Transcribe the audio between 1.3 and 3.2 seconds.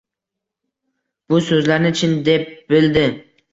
Bu so’zlarni chin, deb bildi